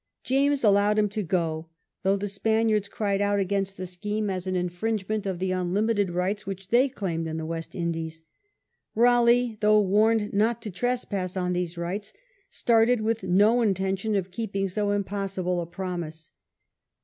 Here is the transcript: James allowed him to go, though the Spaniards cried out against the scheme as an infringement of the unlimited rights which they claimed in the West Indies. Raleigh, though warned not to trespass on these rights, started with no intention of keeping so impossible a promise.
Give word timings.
James 0.23 0.63
allowed 0.63 0.97
him 0.97 1.07
to 1.09 1.21
go, 1.21 1.69
though 2.01 2.17
the 2.17 2.27
Spaniards 2.27 2.87
cried 2.87 3.21
out 3.21 3.39
against 3.39 3.77
the 3.77 3.85
scheme 3.85 4.31
as 4.31 4.47
an 4.47 4.55
infringement 4.55 5.27
of 5.27 5.37
the 5.37 5.51
unlimited 5.51 6.09
rights 6.09 6.43
which 6.47 6.69
they 6.69 6.89
claimed 6.89 7.27
in 7.27 7.37
the 7.37 7.45
West 7.45 7.75
Indies. 7.75 8.23
Raleigh, 8.95 9.59
though 9.61 9.79
warned 9.79 10.33
not 10.33 10.59
to 10.63 10.71
trespass 10.71 11.37
on 11.37 11.53
these 11.53 11.77
rights, 11.77 12.13
started 12.49 13.01
with 13.01 13.21
no 13.21 13.61
intention 13.61 14.15
of 14.15 14.31
keeping 14.31 14.67
so 14.67 14.89
impossible 14.89 15.61
a 15.61 15.67
promise. 15.67 16.31